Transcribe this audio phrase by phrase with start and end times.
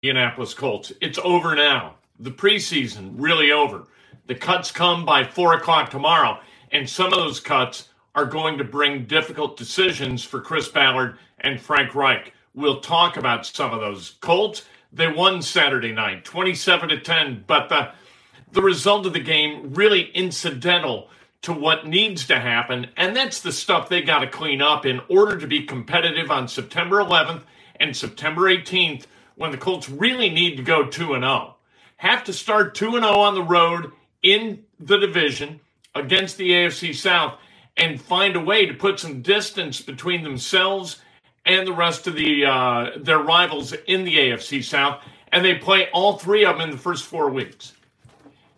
[0.00, 0.92] Indianapolis Colts.
[1.00, 1.96] It's over now.
[2.20, 3.88] The preseason really over.
[4.28, 6.38] The cuts come by four o'clock tomorrow,
[6.70, 11.60] and some of those cuts are going to bring difficult decisions for Chris Ballard and
[11.60, 12.32] Frank Reich.
[12.54, 14.14] We'll talk about some of those.
[14.20, 17.90] Colts, they won Saturday night, 27 to 10, but the
[18.52, 21.10] the result of the game really incidental
[21.42, 25.00] to what needs to happen, and that's the stuff they got to clean up in
[25.08, 27.42] order to be competitive on September 11th
[27.80, 29.06] and September 18th
[29.38, 31.54] when the Colts really need to go 2 and 0.
[31.96, 33.92] Have to start 2 and 0 on the road
[34.22, 35.60] in the division
[35.94, 37.38] against the AFC South
[37.76, 41.00] and find a way to put some distance between themselves
[41.46, 45.88] and the rest of the uh, their rivals in the AFC South, and they play
[45.92, 47.72] all three of them in the first four weeks.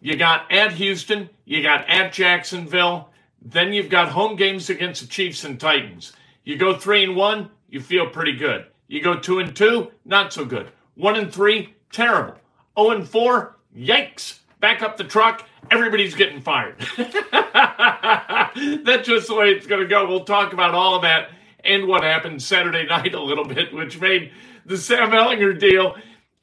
[0.00, 3.10] You got at Houston, you got at Jacksonville,
[3.42, 6.14] then you've got home games against the Chiefs and Titans.
[6.42, 8.69] You go three and one, you feel pretty good.
[8.90, 10.72] You go two and two, not so good.
[10.96, 12.34] One and three, terrible.
[12.76, 14.40] Oh and four, yikes!
[14.58, 16.74] Back up the truck, everybody's getting fired.
[16.96, 20.08] That's just the way it's going to go.
[20.08, 21.30] We'll talk about all of that
[21.62, 24.32] and what happened Saturday night a little bit, which made
[24.66, 25.94] the Sam Ehlinger deal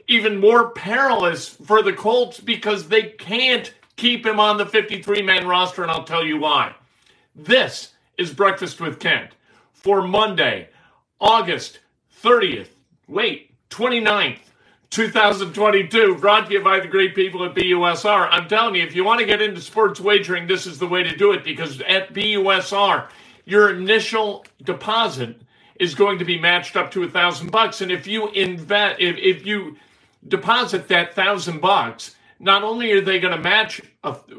[0.08, 5.50] even more perilous for the Colts because they can't keep him on the 53 man
[5.50, 6.76] roster, and I'll tell you why.
[7.36, 9.32] This is Breakfast with Kent
[9.74, 10.70] for Monday,
[11.20, 11.80] August
[12.24, 12.70] 30th.
[13.08, 14.40] Wait, 29th.
[14.90, 18.30] 2022, brought to you by the great people at BUSR.
[18.32, 21.04] I'm telling you, if you want to get into sports wagering, this is the way
[21.04, 23.10] to do it because at BUSR,
[23.44, 25.42] your initial deposit
[25.80, 27.82] is going to be matched up to a thousand bucks.
[27.82, 29.76] And if you invest, if, if you
[30.28, 33.82] deposit that thousand bucks, not only are they going to match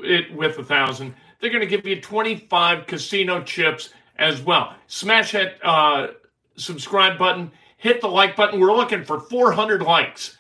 [0.03, 4.75] it with a thousand, they're going to give you 25 casino chips as well.
[4.87, 6.09] Smash that uh,
[6.57, 8.61] subscribe button, hit the like button.
[8.61, 10.37] We're looking for 400 likes.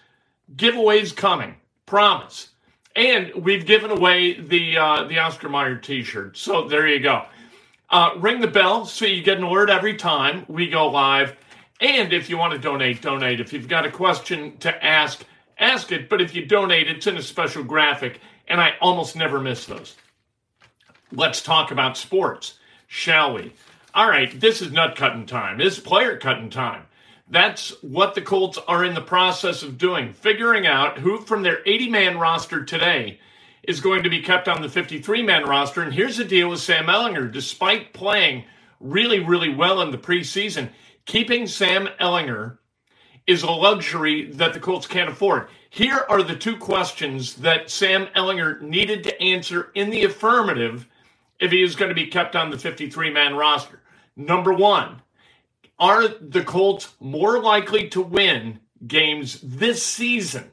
[0.54, 1.54] Giveaways coming,
[1.86, 2.50] promise.
[2.94, 6.36] And we've given away the uh, the Oscar Mayer T-shirt.
[6.36, 7.24] So there you go.
[7.90, 11.36] Uh, ring the bell so you get an alert every time we go live.
[11.80, 13.40] And if you want to donate, donate.
[13.40, 15.24] If you've got a question to ask,
[15.58, 16.08] ask it.
[16.08, 19.94] But if you donate, it's in a special graphic, and I almost never miss those.
[21.12, 22.58] Let's talk about sports,
[22.88, 23.52] shall we?
[23.94, 25.58] All right, this is nut cutting time.
[25.58, 26.82] This is player cutting time.
[27.30, 31.60] That's what the Colts are in the process of doing, figuring out who from their
[31.66, 33.20] 80 man roster today
[33.62, 35.82] is going to be kept on the 53 man roster.
[35.82, 38.44] And here's the deal with Sam Ehlinger Despite playing
[38.80, 40.70] really, really well in the preseason,
[41.04, 42.58] keeping Sam Ehlinger
[43.26, 45.48] is a luxury that the Colts can't afford.
[45.68, 50.88] Here are the two questions that Sam Ehlinger needed to answer in the affirmative
[51.38, 53.82] if he is going to be kept on the 53 man roster.
[54.16, 55.02] Number one,
[55.78, 60.50] are the Colts more likely to win games this season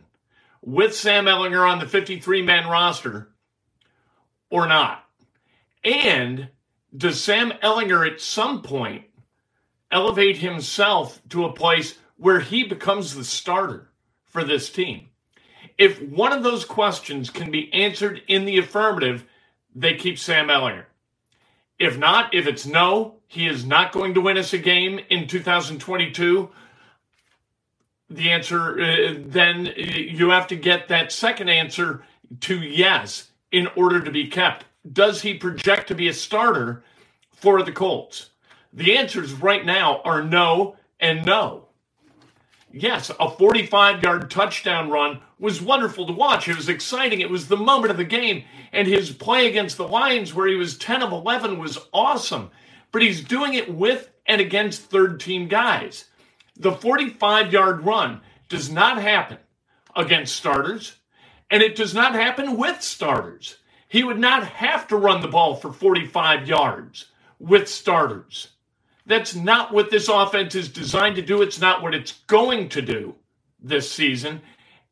[0.62, 3.30] with Sam Ehlinger on the 53 man roster
[4.50, 5.04] or not?
[5.84, 6.50] And
[6.96, 9.06] does Sam Ehlinger at some point
[9.92, 13.92] elevate himself to a place where he becomes the starter
[14.24, 15.10] for this team?
[15.78, 19.26] If one of those questions can be answered in the affirmative,
[19.74, 20.86] they keep Sam Ehlinger.
[21.78, 25.28] If not, if it's no, he is not going to win us a game in
[25.28, 26.50] 2022
[28.10, 32.04] the answer, uh, then you have to get that second answer
[32.42, 34.66] to yes in order to be kept.
[34.92, 36.84] Does he project to be a starter
[37.32, 38.30] for the Colts?
[38.74, 41.66] The answers right now are no and no.
[42.72, 46.48] Yes, a 45 yard touchdown run was wonderful to watch.
[46.48, 47.22] It was exciting.
[47.22, 48.44] It was the moment of the game.
[48.74, 52.52] And his play against the Lions, where he was 10 of 11, was awesome.
[52.92, 56.06] But he's doing it with and against third team guys.
[56.58, 59.38] The 45 yard run does not happen
[59.96, 60.96] against starters,
[61.50, 63.58] and it does not happen with starters.
[63.88, 67.06] He would not have to run the ball for 45 yards
[67.40, 68.50] with starters.
[69.06, 71.42] That's not what this offense is designed to do.
[71.42, 73.16] It's not what it's going to do
[73.62, 74.42] this season.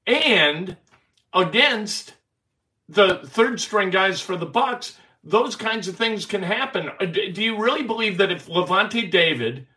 [0.06, 0.78] And
[1.34, 2.14] against
[2.88, 6.90] the third string guys for the Bucs, those kinds of things can happen.
[7.00, 9.68] Uh, do you really believe that if Lavonte David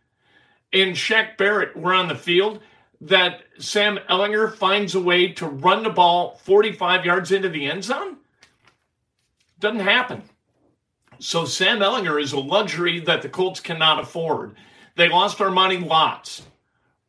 [0.72, 2.60] and Shaq Barrett were on the field,
[3.00, 7.84] that Sam Ehlinger finds a way to run the ball 45 yards into the end
[7.84, 8.16] zone?
[9.60, 10.22] Doesn't happen.
[11.18, 14.56] So Sam Ehlinger is a luxury that the Colts cannot afford.
[14.96, 16.42] They lost Armani Watts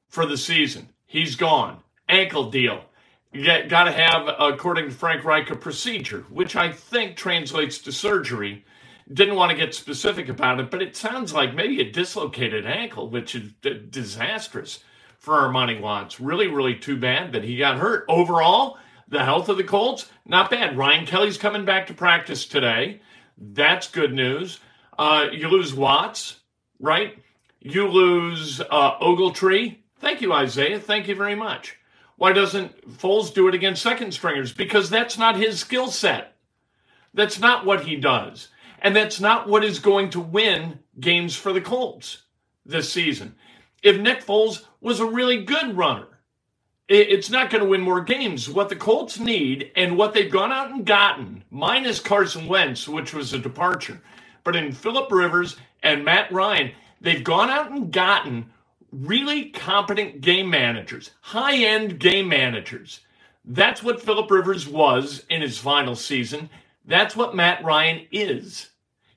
[0.07, 0.89] for the season.
[1.05, 1.79] He's gone.
[2.07, 2.83] Ankle deal.
[3.33, 7.91] You got to have, according to Frank Reich, a procedure, which I think translates to
[7.91, 8.63] surgery
[9.11, 13.09] didn't want to get specific about it, but it sounds like maybe a dislocated ankle,
[13.09, 13.53] which is
[13.89, 14.83] disastrous
[15.17, 16.19] for Armani Watts.
[16.19, 18.05] Really, really too bad that he got hurt.
[18.09, 18.77] Overall,
[19.07, 20.77] the health of the Colts, not bad.
[20.77, 23.01] Ryan Kelly's coming back to practice today.
[23.37, 24.59] That's good news.
[24.97, 26.39] Uh, you lose Watts,
[26.79, 27.17] right?
[27.59, 29.77] You lose uh, Ogletree.
[29.99, 30.79] Thank you, Isaiah.
[30.79, 31.76] Thank you very much.
[32.17, 34.51] Why doesn't Foles do it against second stringers?
[34.51, 36.35] Because that's not his skill set.
[37.13, 38.49] That's not what he does.
[38.79, 42.23] And that's not what is going to win games for the Colts
[42.65, 43.35] this season.
[43.83, 46.07] If Nick Foles was a really good runner,
[46.89, 48.49] it's not going to win more games.
[48.49, 53.13] What the Colts need and what they've gone out and gotten, minus Carson Wentz, which
[53.13, 54.01] was a departure,
[54.43, 56.71] but in Philip Rivers and Matt Ryan,
[57.01, 58.51] they've gone out and gotten
[58.91, 63.01] really competent game managers, high end game managers.
[63.45, 66.49] That's what Philip Rivers was in his final season.
[66.85, 68.69] That's what Matt Ryan is.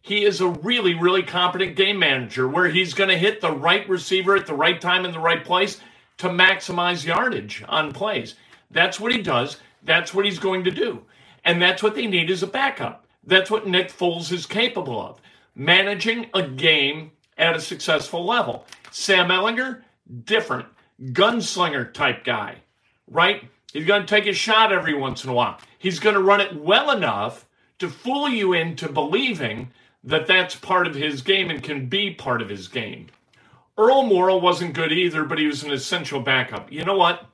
[0.02, 3.88] He is a really, really competent game manager where he's going to hit the right
[3.88, 5.80] receiver at the right time in the right place
[6.18, 8.34] to maximize yardage on plays.
[8.70, 9.58] That's what he does.
[9.82, 11.04] That's what he's going to do.
[11.44, 13.06] And that's what they need as a backup.
[13.24, 15.20] That's what Nick Foles is capable of
[15.54, 18.64] managing a game at a successful level.
[18.90, 19.82] Sam Ehlinger,
[20.24, 20.66] different,
[21.02, 22.56] gunslinger type guy,
[23.08, 23.48] right?
[23.72, 25.58] He's going to take a shot every once in a while.
[25.78, 27.46] He's going to run it well enough
[27.78, 29.70] to fool you into believing
[30.04, 33.06] that that's part of his game and can be part of his game.
[33.78, 36.70] Earl Morrall wasn't good either, but he was an essential backup.
[36.70, 37.26] You know what?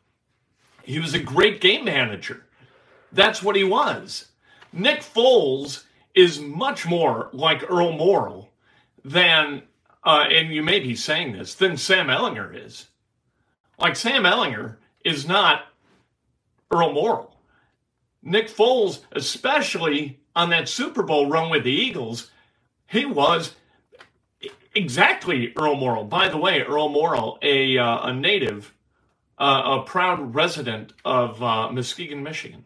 [0.82, 2.44] He was a great game manager.
[3.12, 4.26] That's what he was.
[4.72, 8.48] Nick Foles is much more like Earl Morrall
[9.04, 9.62] than,
[10.06, 12.86] uh, and you may be saying this, than Sam Ehlinger is.
[13.78, 15.66] Like Sam Ehlinger is not
[16.70, 17.32] Earl Morrall.
[18.22, 22.30] Nick Foles, especially on that Super Bowl run with the Eagles,
[22.86, 23.54] he was
[24.74, 26.08] exactly Earl Morrall.
[26.08, 28.72] By the way, Earl Morrall, a, uh, a native,
[29.38, 32.64] uh, a proud resident of uh, Muskegon, Michigan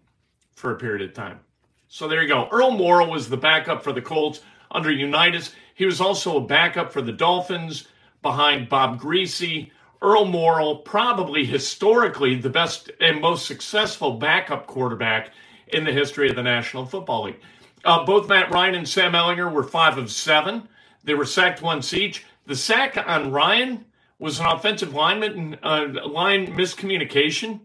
[0.54, 1.40] for a period of time.
[1.88, 2.48] So there you go.
[2.52, 4.40] Earl Morrall was the backup for the Colts
[4.70, 5.52] under Unitas.
[5.80, 7.88] He was also a backup for the Dolphins
[8.20, 9.70] behind Bob Griese.
[10.02, 15.30] Earl Morrall, probably historically the best and most successful backup quarterback
[15.68, 17.40] in the history of the National Football League.
[17.82, 20.68] Uh, both Matt Ryan and Sam Ehlinger were five of seven.
[21.02, 22.26] They were sacked once each.
[22.44, 23.86] The sack on Ryan
[24.18, 27.58] was an offensive lineman uh, line miscommunication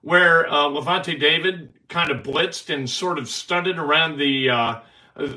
[0.00, 4.80] where uh, Lavonte David kind of blitzed and sort of stunted around the uh,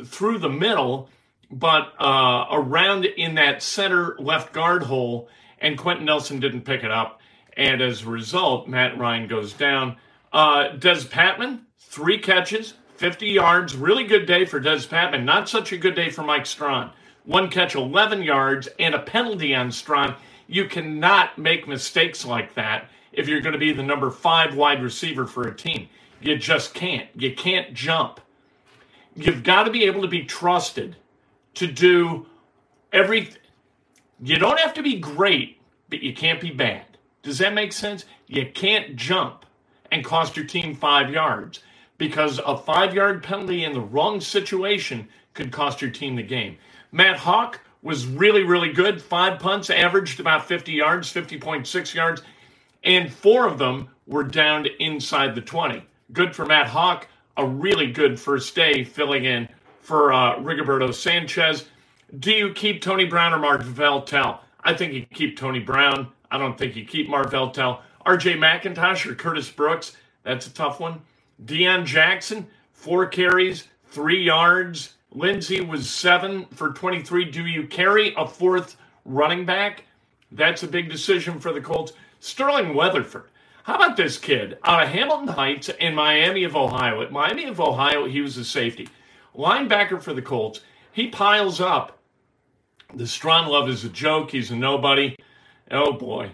[0.06, 1.10] through the middle,
[1.54, 5.30] but uh, around in that center left guard hole,
[5.60, 7.22] and Quenton Nelson didn't pick it up,
[7.56, 9.98] and as a result, Matt Ryan goes down.
[10.32, 15.24] Uh, Dez Patmon, three catches, 50 yards, really good day for Dez Patmon.
[15.24, 16.90] Not such a good day for Mike Strachan.
[17.26, 20.16] One catch, 11 yards, and a penalty on Strachan.
[20.48, 24.82] You cannot make mistakes like that if you're going to be the number five wide
[24.82, 25.88] receiver for a team.
[26.20, 27.08] You just can't.
[27.16, 28.20] You can't jump.
[29.16, 30.96] You've got to be able to be trusted
[31.56, 32.26] to do
[32.92, 33.42] everything.
[34.22, 35.60] You don't have to be great,
[35.90, 36.86] but you can't be bad.
[37.24, 38.06] Does that make sense?
[38.28, 39.46] You can't jump
[39.92, 41.60] and cost your team five yards
[41.98, 46.58] because a five yard penalty in the wrong situation could cost your team the game.
[46.92, 49.02] Matt Haack was really, really good.
[49.02, 52.22] Five punts, averaged about 50 yards, 50.6 yards,
[52.84, 55.86] and four of them were down to inside the 20.
[56.12, 57.04] Good for Matt Haack.
[57.36, 59.50] A really good first day filling in
[59.84, 61.66] for uh, Rigoberto Sanchez.
[62.18, 64.42] Do you keep Tony Brown or Marvell Tell?
[64.64, 66.08] I think you keep Tony Brown.
[66.32, 67.84] I don't think you keep Marvell Tell.
[68.06, 69.96] RJ McIntosh or Curtis Brooks?
[70.24, 71.02] That's a tough one.
[71.46, 74.94] Deon Jackson, four carries, three yards.
[75.12, 77.26] Lindsay was seven for 23.
[77.26, 79.84] Do you carry a fourth running back?
[80.32, 81.92] That's a big decision for the Colts.
[82.20, 83.26] Sterling Weatherford,
[83.64, 87.02] how about this kid out of Hamilton Heights in Miami of Ohio?
[87.02, 88.88] At Miami of Ohio, he was a safety.
[89.36, 90.62] Linebacker for the Colts.
[90.92, 91.98] He piles up.
[92.94, 94.32] The strong love is a joke.
[94.32, 95.16] He's a nobody.
[95.72, 96.34] Oh boy.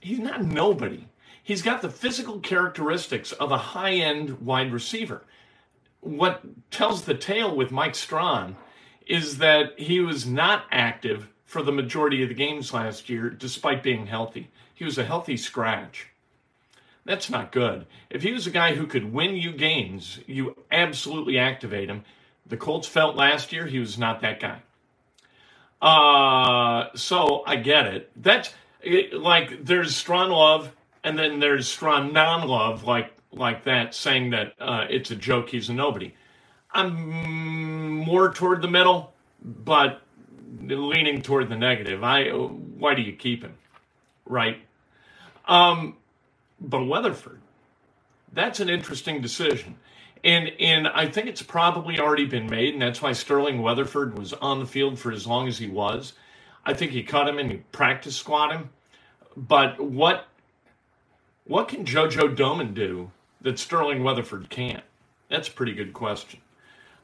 [0.00, 1.08] He's not nobody.
[1.42, 5.24] He's got the physical characteristics of a high end wide receiver.
[6.00, 8.56] What tells the tale with Mike Strachan
[9.06, 13.82] is that he was not active for the majority of the games last year, despite
[13.82, 14.50] being healthy.
[14.74, 16.08] He was a healthy scratch.
[17.04, 17.86] That's not good.
[18.10, 22.04] If he was a guy who could win you games, you absolutely activate him.
[22.46, 24.62] The Colts felt last year he was not that guy.
[25.80, 28.10] Uh, so I get it.
[28.16, 30.70] That's it, like there's strong love,
[31.02, 35.48] and then there's strong non-love, like like that, saying that uh, it's a joke.
[35.48, 36.14] He's a nobody.
[36.70, 40.02] I'm more toward the middle, but
[40.60, 42.04] leaning toward the negative.
[42.04, 43.54] I why do you keep him?
[44.26, 44.58] right?
[45.46, 45.96] Um,
[46.62, 47.40] but Weatherford,
[48.32, 49.76] that's an interesting decision.
[50.24, 54.32] And and I think it's probably already been made, and that's why Sterling Weatherford was
[54.34, 56.12] on the field for as long as he was.
[56.64, 58.70] I think he cut him and he practice squad him.
[59.36, 60.28] But what
[61.44, 64.84] what can JoJo Domann do that Sterling Weatherford can't?
[65.28, 66.40] That's a pretty good question.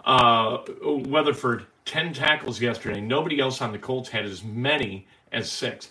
[0.04, 3.00] Uh, Weatherford, 10 tackles yesterday.
[3.00, 5.90] Nobody else on the Colts had as many as six.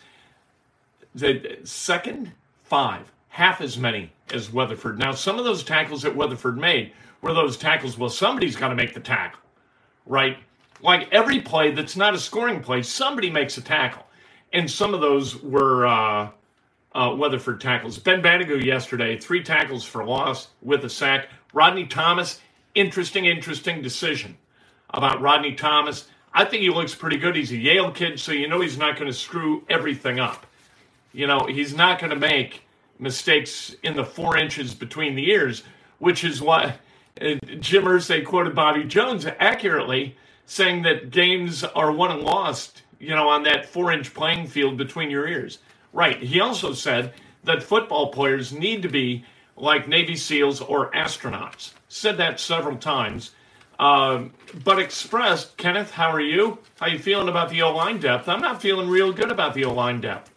[1.14, 2.32] The second,
[2.64, 4.98] five, half as many as Weatherford.
[4.98, 6.92] Now, some of those tackles that Weatherford made
[7.22, 9.40] were those tackles, well, somebody's got to make the tackle,
[10.08, 10.40] right?
[10.82, 14.08] Like every play that's not a scoring play, somebody makes a tackle.
[14.54, 16.32] And some of those were uh,
[16.96, 18.00] uh, Weatherford tackles.
[18.00, 21.28] Ben Banogu yesterday, three tackles for loss with a sack.
[21.54, 22.40] Rodney Thomas,
[22.74, 24.36] interesting, interesting decision
[24.90, 26.08] about Rodney Thomas.
[26.34, 27.36] I think he looks pretty good.
[27.36, 30.48] He's a Yale kid, so you know he's not going to screw everything up.
[31.14, 32.64] You know, he's not going to make
[33.00, 35.64] mistakes in the four inches between the ears,
[36.00, 36.76] which is why
[37.22, 43.10] uh, Jim Irsay quoted Bobby Jones accurately, saying that games are won and lost, you
[43.16, 45.60] know, on that four inch playing field between your ears.
[45.94, 46.22] Right.
[46.22, 47.14] He also said
[47.44, 49.26] that football players need to be
[49.56, 51.72] like Navy SEALs or astronauts.
[51.90, 53.32] Said that several times.
[53.80, 56.60] Um, but expressed, Kenneth, how are you?
[56.80, 58.28] How you feeling about the O line depth?
[58.28, 60.32] I'm not feeling real good about the O line depth.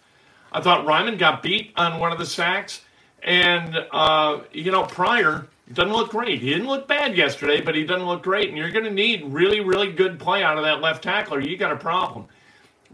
[0.53, 2.83] I thought Ryman got beat on one of the sacks,
[3.23, 6.41] and uh, you know Pryor doesn't look great.
[6.41, 8.49] He didn't look bad yesterday, but he doesn't look great.
[8.49, 11.41] And you're going to need really, really good play out of that left tackler.
[11.41, 12.27] You got a problem.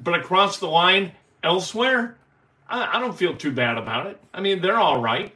[0.02, 2.16] But across the line, elsewhere,
[2.68, 4.20] I, I don't feel too bad about it.
[4.34, 5.34] I mean, they're all right.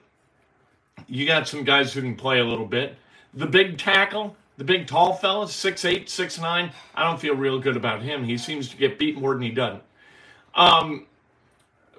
[1.07, 2.97] You got some guys who can play a little bit.
[3.35, 6.71] The big tackle, the big tall fella, six eight, six nine.
[6.95, 8.23] I don't feel real good about him.
[8.23, 9.83] He seems to get beat more than he doesn't.
[10.55, 11.07] Um,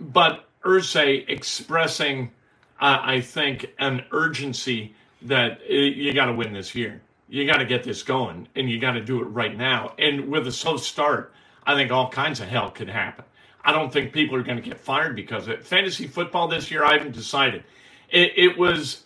[0.01, 2.31] but Irsay expressing,
[2.79, 7.01] uh, I think, an urgency that uh, you got to win this year.
[7.29, 9.93] You got to get this going, and you got to do it right now.
[9.97, 11.33] And with a slow start,
[11.65, 13.23] I think all kinds of hell could happen.
[13.63, 15.65] I don't think people are going to get fired because of it.
[15.65, 17.63] Fantasy football this year, I haven't decided.
[18.09, 19.03] It, it was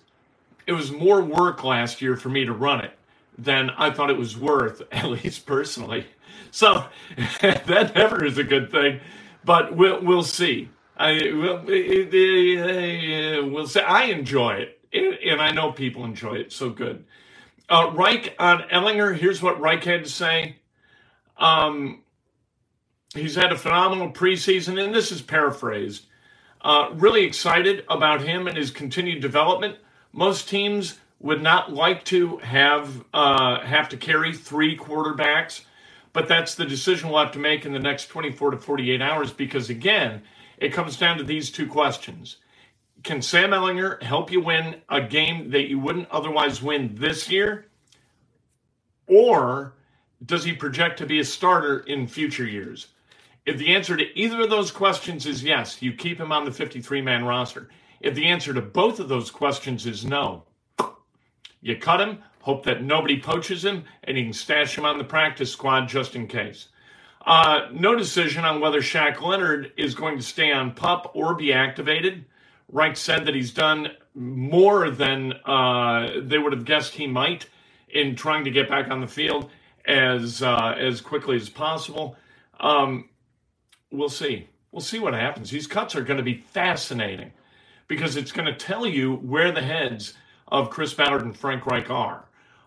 [0.65, 2.97] it was more work last year for me to run it
[3.37, 6.05] than I thought it was worth, at least personally.
[6.51, 6.85] So
[7.41, 9.01] that never is a good thing,
[9.43, 10.69] but we'll we'll see.
[10.97, 11.61] I we'll,
[13.51, 13.79] we'll see.
[13.81, 16.51] I enjoy it and I know people enjoy it.
[16.51, 17.05] So good.
[17.67, 19.17] Uh, Reich on Ehlinger.
[19.17, 20.57] Here's what Reich had to say.
[21.37, 22.03] Um,
[23.13, 26.05] he's had a phenomenal preseason, and this is paraphrased.
[26.61, 29.77] Uh, really excited about him and his continued development.
[30.11, 35.61] Most teams would not like to have uh, have to carry three quarterbacks,
[36.13, 39.31] but that's the decision we'll have to make in the next 24 to 48 hours.
[39.31, 40.21] Because again,
[40.57, 42.37] it comes down to these two questions:
[43.03, 47.67] can Sam Ehlinger help you win a game that you wouldn't otherwise win this year?
[49.07, 49.75] Or
[50.25, 52.87] does he project to be a starter in future years?
[53.45, 56.51] If the answer to either of those questions is yes, you keep him on the
[56.51, 57.69] 53 man roster.
[57.99, 60.43] If the answer to both of those questions is no,
[61.61, 65.03] you cut him, hope that nobody poaches him, and you can stash him on the
[65.03, 66.69] practice squad just in case.
[67.25, 71.51] Uh, no decision on whether Shaq Leonard is going to stay on pup or be
[71.51, 72.25] activated.
[72.71, 77.47] Reich said that he's done more than uh, they would have guessed he might
[77.89, 79.49] in trying to get back on the field
[79.87, 82.15] as uh, as quickly as possible.
[82.59, 83.09] Um,
[83.91, 84.47] we'll see.
[84.71, 85.49] We'll see what happens.
[85.49, 87.31] These cuts are going to be fascinating
[87.87, 90.13] because it's going to tell you where the heads
[90.47, 92.25] of Chris Ballard and Frank Reich are.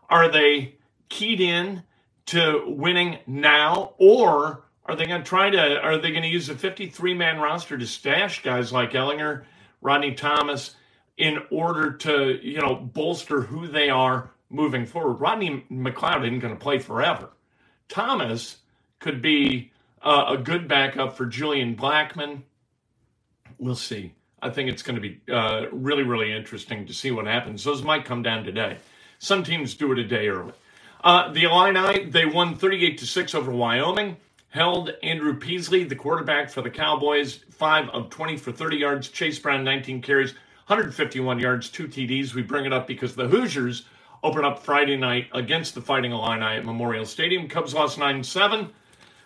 [0.08, 0.76] Are they
[1.08, 1.82] keyed in
[2.28, 5.80] to winning now, or are they going to try to?
[5.80, 9.44] Are they going to use a 53 man roster to stash guys like Ehlinger,
[9.80, 10.74] Rodney Thomas
[11.16, 15.14] in order to, you know, bolster who they are moving forward.
[15.14, 17.30] Rodney McLeod isn't going to play forever.
[17.88, 18.58] Thomas
[19.00, 22.42] could be uh, a good backup for Julian Blackmon.
[23.58, 24.14] We'll see.
[24.40, 27.64] I think it's going to be uh, really, really interesting to see what happens.
[27.64, 28.78] Those might come down today.
[29.18, 30.52] Some teams do it a day early.
[31.02, 34.16] Uh, the Illini, they won 38 to 6 over Wyoming
[34.50, 39.08] held Andrew Peasley, the quarterback for the Cowboys, 5 of 20 for 30 yards.
[39.08, 40.32] Chase Brown, 19 carries,
[40.66, 42.34] 151 yards, two TDs.
[42.34, 43.84] We bring it up because the Hoosiers
[44.22, 47.48] open up Friday night against the Fighting Illini at Memorial Stadium.
[47.48, 48.68] Cubs lost 9 7.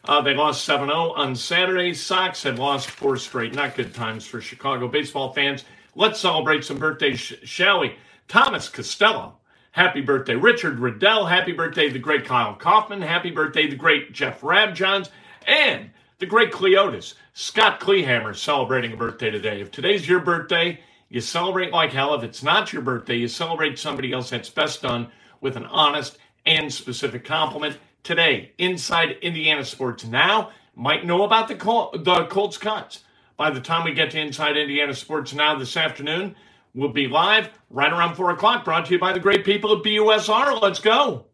[0.05, 1.95] Uh, they lost 7 0 on Saturday.
[1.95, 3.55] Sox had lost four straight.
[3.55, 5.65] Not good times for Chicago baseball fans.
[5.95, 7.95] Let's celebrate some birthdays, shall we?
[8.27, 9.37] Thomas Costello,
[9.73, 11.25] Happy birthday, Richard Riddell.
[11.25, 13.01] Happy birthday, the great Kyle Kaufman.
[13.01, 15.09] Happy birthday, the great Jeff Rabjohns.
[15.47, 19.63] And the great Cleotis, Scott Kleehammer, celebrating a birthday today.
[19.63, 22.15] If today's your birthday, you celebrate like hell.
[22.15, 25.11] If it's not your birthday, you celebrate somebody else that's best done
[25.41, 27.79] with an honest and specific compliment.
[28.03, 33.05] Today, inside Indiana Sports Now, might know about the, Col- the Colts cuts.
[33.39, 36.37] By the time we get to Inside Indiana Sports Now this afternoon,
[36.75, 39.83] we'll be live right around 4 o'clock, brought to you by the great people at
[39.83, 40.61] BUSR.
[40.61, 41.27] Let's go.